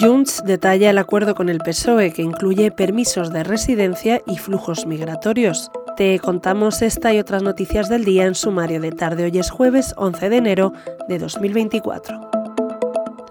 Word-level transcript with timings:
Junts 0.00 0.42
detalla 0.46 0.88
el 0.88 0.96
acuerdo 0.96 1.34
con 1.34 1.50
el 1.50 1.58
PSOE 1.58 2.12
que 2.12 2.22
incluye 2.22 2.70
permisos 2.70 3.30
de 3.34 3.44
residencia 3.44 4.22
y 4.26 4.38
flujos 4.38 4.86
migratorios. 4.86 5.70
Te 5.94 6.18
contamos 6.18 6.80
esta 6.80 7.12
y 7.12 7.18
otras 7.18 7.42
noticias 7.42 7.90
del 7.90 8.06
día 8.06 8.24
en 8.24 8.34
sumario 8.34 8.80
de 8.80 8.92
tarde. 8.92 9.24
Hoy 9.24 9.38
es 9.38 9.50
jueves 9.50 9.92
11 9.98 10.30
de 10.30 10.36
enero 10.38 10.72
de 11.06 11.18
2024. 11.18 12.39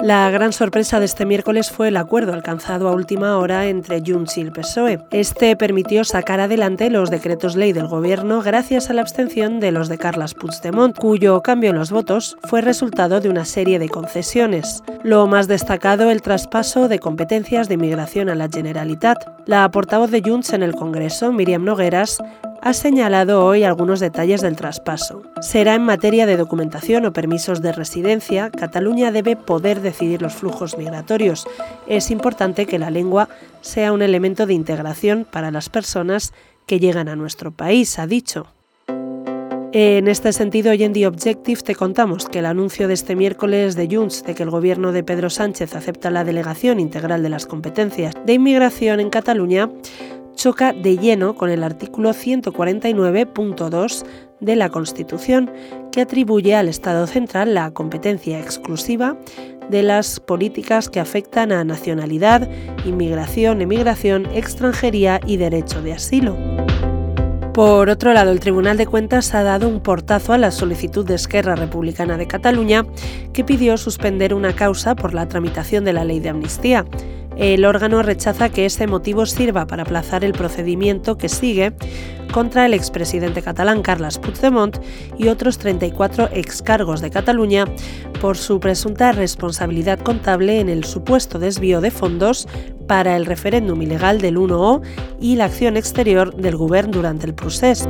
La 0.02 0.30
gran 0.32 0.54
sorpresa 0.54 1.00
de 1.00 1.06
este 1.06 1.26
miércoles 1.26 1.72
fue 1.72 1.90
el 1.90 1.98
acuerdo 1.98 2.32
alcanzado 2.32 2.88
a 2.88 2.94
última 2.94 3.38
hora 3.38 3.68
entre 3.68 4.02
Junts 4.02 4.38
y 4.38 4.42
el 4.42 4.54
PSOE. 4.54 5.00
Este 5.12 5.58
permitió 5.58 6.06
sacar 6.06 6.40
adelante 6.40 6.90
los 6.90 7.10
decretos 7.10 7.58
ley 7.58 7.74
del 7.74 7.88
gobierno 7.88 8.42
gracias 8.42 8.90
a 8.90 8.94
la 8.94 9.02
abstención 9.02 9.60
de 9.60 9.74
los 9.74 9.90
de 9.90 9.98
Carles 9.98 10.36
Puigdemont, 10.36 10.98
cuyo 10.98 11.42
cambio 11.42 11.72
en 11.72 11.76
los 11.76 11.92
votos 11.92 12.38
fue 12.46 12.62
resultado 12.62 13.20
de 13.20 13.28
una 13.28 13.44
serie 13.44 13.78
de 13.78 13.90
concesiones. 13.90 14.84
Lo 15.04 15.28
más 15.28 15.50
destacado, 15.50 16.10
el 16.12 16.22
traspaso 16.22 16.88
de 16.88 17.00
competencias 17.00 17.68
de 17.68 17.74
inmigración 17.74 18.30
a 18.30 18.36
la 18.36 18.48
Generalitat. 18.48 19.18
La 19.48 19.70
portavoz 19.70 20.12
de 20.12 20.22
Junts 20.22 20.54
en 20.54 20.64
el 20.64 20.76
Congreso, 20.76 21.34
Miriam 21.34 21.66
Nogueras, 21.66 22.20
ha 22.62 22.74
señalado 22.74 23.46
hoy 23.46 23.64
algunos 23.64 24.00
detalles 24.00 24.42
del 24.42 24.56
traspaso. 24.56 25.24
Será 25.42 25.76
en 25.76 25.84
materia 25.84 26.26
de 26.26 26.38
documentación 26.38 27.06
o 27.06 27.14
permisos 27.14 27.62
de 27.62 27.72
residencia, 27.72 28.50
Cataluña 28.50 29.12
debe 29.12 29.36
poder 29.36 29.82
decidir 29.82 30.22
los 30.22 30.34
flujos 30.34 30.78
migratorios. 30.78 31.48
Es 31.88 32.12
importante 32.12 32.66
que 32.66 32.80
la 32.80 32.90
lengua 32.90 33.30
sea 33.62 33.94
un 33.94 34.02
elemento 34.02 34.46
de 34.46 34.54
integración 34.54 35.26
para 35.30 35.52
las 35.52 35.70
personas 35.70 36.34
que 36.66 36.80
llegan 36.80 37.08
a 37.08 37.16
nuestro 37.16 37.52
país, 37.52 37.98
ha 38.00 38.08
dicho. 38.08 38.48
En 39.72 40.08
este 40.08 40.34
sentido, 40.34 40.72
hoy 40.72 40.84
en 40.84 40.94
The 40.94 41.06
Objective 41.06 41.62
te 41.62 41.76
contamos 41.76 42.28
que 42.28 42.40
el 42.40 42.48
anuncio 42.48 42.88
de 42.88 42.96
este 42.96 43.16
miércoles 43.16 43.76
de 43.76 43.88
Junts 43.88 44.24
de 44.24 44.34
que 44.34 44.42
el 44.42 44.50
gobierno 44.50 44.92
de 44.92 45.04
Pedro 45.04 45.30
Sánchez 45.30 45.76
acepta 45.76 46.10
la 46.10 46.24
delegación 46.24 46.80
integral 46.80 47.22
de 47.22 47.30
las 47.30 47.46
competencias 47.46 48.16
de 48.26 48.34
inmigración 48.34 49.00
en 49.00 49.12
Cataluña 49.12 49.70
choca 50.40 50.72
de 50.72 50.98
lleno 50.98 51.36
con 51.36 51.50
el 51.50 51.66
artículo 51.66 52.12
149.2 52.12 54.06
de 54.40 54.56
la 54.56 54.70
Constitución, 54.70 55.52
que 55.92 56.00
atribuye 56.00 56.56
al 56.56 56.70
Estado 56.70 57.08
central 57.08 57.54
la 57.54 57.72
competencia 57.72 58.40
exclusiva 58.40 59.18
de 59.70 59.84
las 59.84 60.22
políticas 60.22 60.88
que 60.90 61.02
afectan 61.02 61.52
a 61.52 61.66
nacionalidad, 61.66 62.50
inmigración, 62.86 63.62
emigración, 63.62 64.28
extranjería 64.28 65.20
y 65.26 65.36
derecho 65.36 65.82
de 65.82 65.92
asilo. 65.92 66.38
Por 67.54 67.90
otro 67.90 68.14
lado, 68.14 68.32
el 68.32 68.40
Tribunal 68.40 68.78
de 68.78 68.88
Cuentas 68.88 69.36
ha 69.36 69.44
dado 69.44 69.68
un 69.68 69.82
portazo 69.82 70.32
a 70.32 70.38
la 70.38 70.52
solicitud 70.52 71.06
de 71.06 71.16
Esquerra 71.16 71.56
Republicana 71.56 72.16
de 72.16 72.28
Cataluña, 72.28 72.86
que 73.34 73.44
pidió 73.44 73.76
suspender 73.76 74.34
una 74.34 74.56
causa 74.56 74.96
por 74.96 75.14
la 75.14 75.28
tramitación 75.28 75.84
de 75.84 75.92
la 75.92 76.06
ley 76.06 76.22
de 76.22 76.30
amnistía. 76.30 76.86
El 77.40 77.64
órgano 77.64 78.04
rechaza 78.04 78.50
que 78.50 78.66
ese 78.66 78.86
motivo 78.86 79.26
sirva 79.26 79.66
para 79.66 79.84
aplazar 79.84 80.26
el 80.26 80.34
procedimiento 80.34 81.18
que 81.18 81.30
sigue 81.30 81.72
contra 82.34 82.66
el 82.66 82.74
expresidente 82.74 83.42
catalán 83.42 83.82
Carles 83.82 84.20
Puigdemont 84.20 84.78
y 85.18 85.30
otros 85.30 85.58
34 85.58 86.30
excargos 86.34 87.00
de 87.00 87.10
Cataluña 87.10 87.64
por 88.20 88.36
su 88.36 88.60
presunta 88.60 89.14
responsabilidad 89.14 90.00
contable 90.00 90.60
en 90.60 90.68
el 90.68 90.84
supuesto 90.84 91.40
desvío 91.40 91.80
de 91.80 91.92
fondos 91.92 92.46
para 92.88 93.16
el 93.16 93.26
referéndum 93.26 93.82
ilegal 93.82 94.20
del 94.20 94.36
1O 94.36 94.82
y 95.22 95.38
la 95.38 95.46
acción 95.46 95.78
exterior 95.78 96.36
del 96.36 96.58
gobierno 96.58 96.92
durante 96.92 97.26
el 97.26 97.36
proceso. 97.36 97.88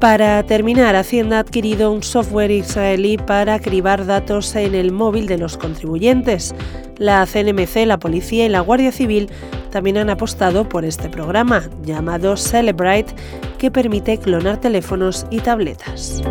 Para 0.00 0.44
terminar, 0.44 0.94
Hacienda 0.94 1.38
ha 1.38 1.40
adquirido 1.40 1.90
un 1.90 2.04
software 2.04 2.52
israelí 2.52 3.16
para 3.18 3.58
cribar 3.58 4.06
datos 4.06 4.54
en 4.54 4.76
el 4.76 4.92
móvil 4.92 5.26
de 5.26 5.38
los 5.38 5.56
contribuyentes. 5.56 6.54
La 6.98 7.26
CNMC, 7.26 7.84
la 7.84 7.98
Policía 7.98 8.46
y 8.46 8.48
la 8.48 8.60
Guardia 8.60 8.92
Civil 8.92 9.28
también 9.70 9.98
han 9.98 10.08
apostado 10.08 10.68
por 10.68 10.84
este 10.84 11.08
programa, 11.08 11.68
llamado 11.82 12.36
Celebrite, 12.36 13.12
que 13.58 13.72
permite 13.72 14.18
clonar 14.18 14.60
teléfonos 14.60 15.26
y 15.30 15.40
tabletas. 15.40 16.22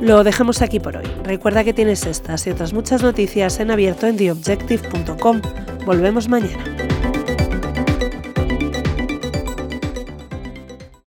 Lo 0.00 0.24
dejamos 0.24 0.62
aquí 0.62 0.80
por 0.80 0.96
hoy. 0.96 1.06
Recuerda 1.24 1.64
que 1.64 1.74
tienes 1.74 2.06
estas 2.06 2.46
y 2.46 2.50
otras 2.50 2.72
muchas 2.72 3.02
noticias 3.02 3.60
en 3.60 3.70
abierto 3.70 4.06
en 4.06 4.16
theobjective.com. 4.16 5.42
Volvemos 5.84 6.28
mañana. 6.28 6.81